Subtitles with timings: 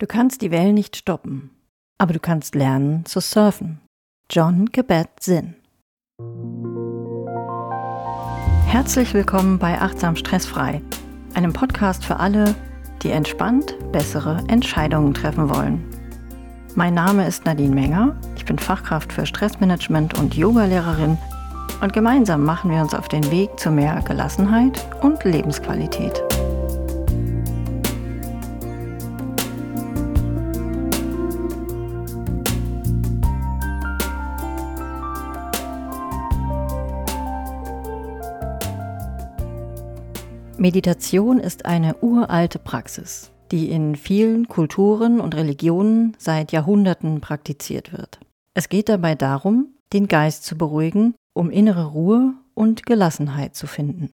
[0.00, 1.50] Du kannst die Wellen nicht stoppen,
[1.98, 3.82] aber du kannst lernen zu surfen.
[4.30, 5.56] John Kabat-Zinn.
[8.64, 10.80] Herzlich willkommen bei Achtsam Stressfrei,
[11.34, 12.54] einem Podcast für alle,
[13.02, 15.84] die entspannt bessere Entscheidungen treffen wollen.
[16.74, 21.18] Mein Name ist Nadine Menger, ich bin Fachkraft für Stressmanagement und Yogalehrerin
[21.82, 26.22] und gemeinsam machen wir uns auf den Weg zu mehr Gelassenheit und Lebensqualität.
[40.60, 48.20] Meditation ist eine uralte Praxis, die in vielen Kulturen und Religionen seit Jahrhunderten praktiziert wird.
[48.52, 54.10] Es geht dabei darum, den Geist zu beruhigen, um innere Ruhe und Gelassenheit zu finden.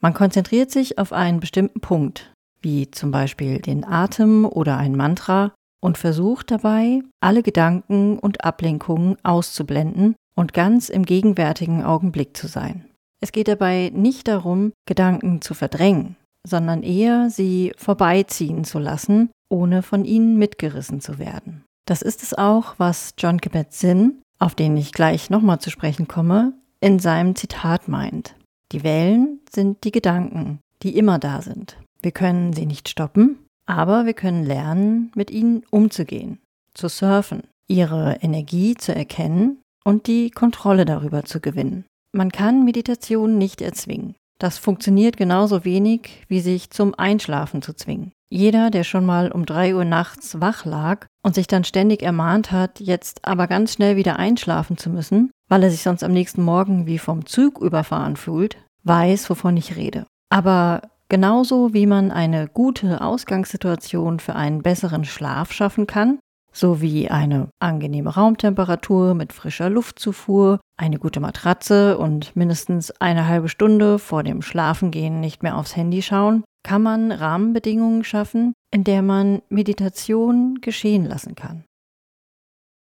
[0.00, 5.54] Man konzentriert sich auf einen bestimmten Punkt, wie zum Beispiel den Atem oder ein Mantra,
[5.80, 12.85] und versucht dabei, alle Gedanken und Ablenkungen auszublenden und ganz im gegenwärtigen Augenblick zu sein.
[13.20, 19.82] Es geht dabei nicht darum, Gedanken zu verdrängen, sondern eher sie vorbeiziehen zu lassen, ohne
[19.82, 21.64] von ihnen mitgerissen zu werden.
[21.86, 26.52] Das ist es auch, was John Kabat-Zinn, auf den ich gleich nochmal zu sprechen komme,
[26.80, 28.34] in seinem Zitat meint.
[28.72, 31.78] Die Wellen sind die Gedanken, die immer da sind.
[32.02, 36.38] Wir können sie nicht stoppen, aber wir können lernen, mit ihnen umzugehen,
[36.74, 41.84] zu surfen, ihre Energie zu erkennen und die Kontrolle darüber zu gewinnen.
[42.16, 44.14] Man kann Meditation nicht erzwingen.
[44.38, 48.12] Das funktioniert genauso wenig, wie sich zum Einschlafen zu zwingen.
[48.30, 52.52] Jeder, der schon mal um drei Uhr nachts wach lag und sich dann ständig ermahnt
[52.52, 56.42] hat, jetzt aber ganz schnell wieder einschlafen zu müssen, weil er sich sonst am nächsten
[56.42, 60.06] Morgen wie vom Zug überfahren fühlt, weiß, wovon ich rede.
[60.30, 66.18] Aber genauso wie man eine gute Ausgangssituation für einen besseren Schlaf schaffen kann,
[66.56, 73.98] sowie eine angenehme Raumtemperatur mit frischer Luftzufuhr, eine gute Matratze und mindestens eine halbe Stunde
[73.98, 79.42] vor dem Schlafengehen nicht mehr aufs Handy schauen, kann man Rahmenbedingungen schaffen, in der man
[79.48, 81.64] Meditation geschehen lassen kann.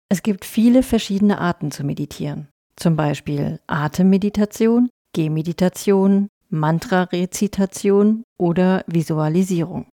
[0.09, 9.87] Es gibt viele verschiedene Arten zu meditieren, zum Beispiel Atemmeditation, Gehmeditation, Mantra-Rezitation oder Visualisierung.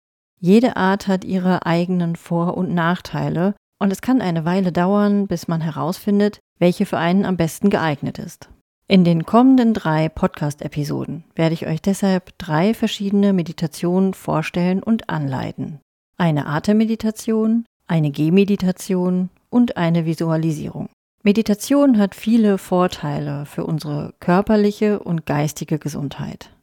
[0.44, 5.48] Jede Art hat ihre eigenen Vor- und Nachteile und es kann eine Weile dauern, bis
[5.48, 8.50] man herausfindet, welche für einen am besten geeignet ist.
[8.86, 15.80] In den kommenden drei Podcast-Episoden werde ich euch deshalb drei verschiedene Meditationen vorstellen und anleiten.
[16.18, 20.90] Eine Atemmeditation, eine Gehmeditation und eine Visualisierung.
[21.22, 26.53] Meditation hat viele Vorteile für unsere körperliche und geistige Gesundheit.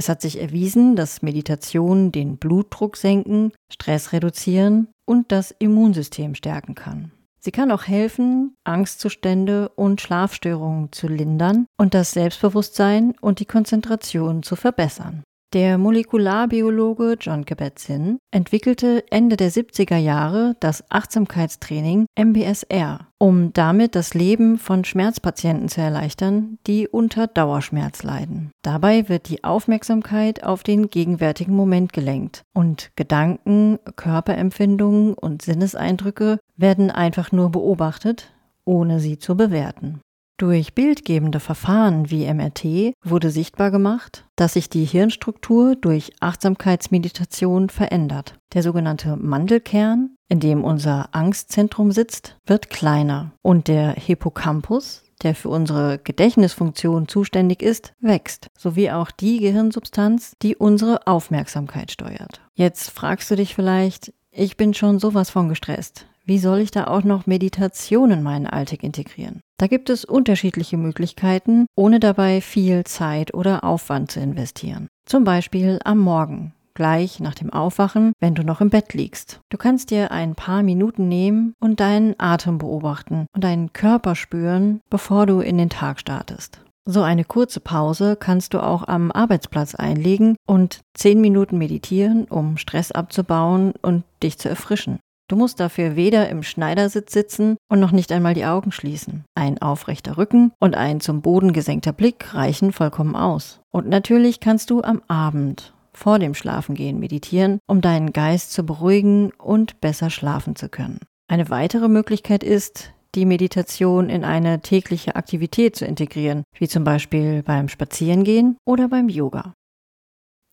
[0.00, 6.74] Es hat sich erwiesen, dass Meditation den Blutdruck senken, Stress reduzieren und das Immunsystem stärken
[6.74, 7.12] kann.
[7.38, 14.42] Sie kann auch helfen, Angstzustände und Schlafstörungen zu lindern und das Selbstbewusstsein und die Konzentration
[14.42, 15.22] zu verbessern.
[15.52, 24.14] Der Molekularbiologe John Kabat-Zinn entwickelte Ende der 70er Jahre das Achtsamkeitstraining MBSR, um damit das
[24.14, 28.52] Leben von Schmerzpatienten zu erleichtern, die unter Dauerschmerz leiden.
[28.62, 36.92] Dabei wird die Aufmerksamkeit auf den gegenwärtigen Moment gelenkt und Gedanken, Körperempfindungen und Sinneseindrücke werden
[36.92, 38.32] einfach nur beobachtet,
[38.64, 40.00] ohne sie zu bewerten.
[40.40, 48.38] Durch bildgebende Verfahren wie MRT wurde sichtbar gemacht, dass sich die Hirnstruktur durch Achtsamkeitsmeditation verändert.
[48.54, 55.50] Der sogenannte Mandelkern, in dem unser Angstzentrum sitzt, wird kleiner und der Hippocampus, der für
[55.50, 62.40] unsere Gedächtnisfunktion zuständig ist, wächst, sowie auch die Gehirnsubstanz, die unsere Aufmerksamkeit steuert.
[62.54, 66.06] Jetzt fragst du dich vielleicht, ich bin schon sowas von gestresst.
[66.24, 69.42] Wie soll ich da auch noch Meditation in meinen Alltag integrieren?
[69.60, 74.88] Da gibt es unterschiedliche Möglichkeiten, ohne dabei viel Zeit oder Aufwand zu investieren.
[75.04, 79.40] Zum Beispiel am Morgen, gleich nach dem Aufwachen, wenn du noch im Bett liegst.
[79.50, 84.80] Du kannst dir ein paar Minuten nehmen und deinen Atem beobachten und deinen Körper spüren,
[84.88, 86.64] bevor du in den Tag startest.
[86.86, 92.56] So eine kurze Pause kannst du auch am Arbeitsplatz einlegen und zehn Minuten meditieren, um
[92.56, 95.00] Stress abzubauen und dich zu erfrischen.
[95.30, 99.22] Du musst dafür weder im Schneidersitz sitzen und noch nicht einmal die Augen schließen.
[99.36, 103.60] Ein aufrechter Rücken und ein zum Boden gesenkter Blick reichen vollkommen aus.
[103.70, 109.30] Und natürlich kannst du am Abend vor dem Schlafengehen meditieren, um deinen Geist zu beruhigen
[109.38, 110.98] und besser schlafen zu können.
[111.28, 117.44] Eine weitere Möglichkeit ist, die Meditation in eine tägliche Aktivität zu integrieren, wie zum Beispiel
[117.44, 119.54] beim Spazierengehen oder beim Yoga.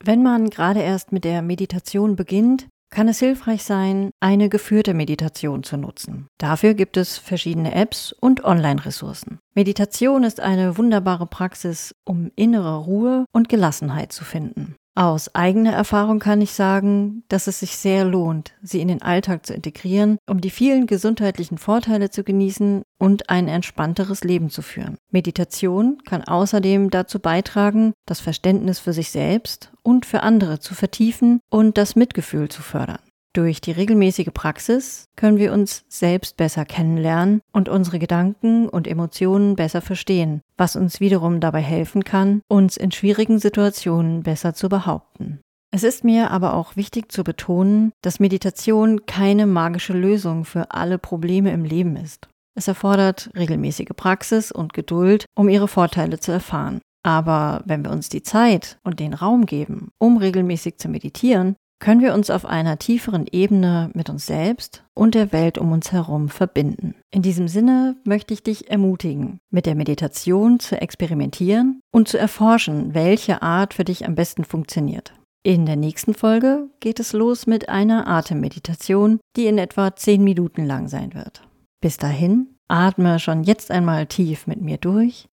[0.04, 5.64] Wenn man gerade erst mit der Meditation beginnt, kann es hilfreich sein, eine geführte Meditation
[5.64, 6.28] zu nutzen.
[6.38, 9.40] Dafür gibt es verschiedene Apps und Online-Ressourcen.
[9.54, 14.76] Meditation ist eine wunderbare Praxis, um innere Ruhe und Gelassenheit zu finden.
[14.98, 19.46] Aus eigener Erfahrung kann ich sagen, dass es sich sehr lohnt, sie in den Alltag
[19.46, 24.98] zu integrieren, um die vielen gesundheitlichen Vorteile zu genießen und ein entspannteres Leben zu führen.
[25.12, 31.42] Meditation kann außerdem dazu beitragen, das Verständnis für sich selbst und für andere zu vertiefen
[31.52, 32.98] und das Mitgefühl zu fördern.
[33.38, 39.56] Durch die regelmäßige Praxis können wir uns selbst besser kennenlernen und unsere Gedanken und Emotionen
[39.56, 45.40] besser verstehen, was uns wiederum dabei helfen kann, uns in schwierigen Situationen besser zu behaupten.
[45.70, 50.98] Es ist mir aber auch wichtig zu betonen, dass Meditation keine magische Lösung für alle
[50.98, 52.30] Probleme im Leben ist.
[52.56, 56.82] Es erfordert regelmäßige Praxis und Geduld, um ihre Vorteile zu erfahren.
[57.04, 62.02] Aber wenn wir uns die Zeit und den Raum geben, um regelmäßig zu meditieren, können
[62.02, 66.30] wir uns auf einer tieferen Ebene mit uns selbst und der Welt um uns herum
[66.30, 66.96] verbinden.
[67.12, 72.94] In diesem Sinne möchte ich dich ermutigen, mit der Meditation zu experimentieren und zu erforschen,
[72.94, 75.14] welche Art für dich am besten funktioniert.
[75.44, 80.66] In der nächsten Folge geht es los mit einer Atemmeditation, die in etwa 10 Minuten
[80.66, 81.42] lang sein wird.
[81.80, 85.28] Bis dahin, atme schon jetzt einmal tief mit mir durch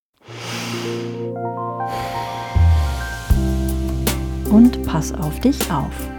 [4.51, 6.14] und pass auf dich auf.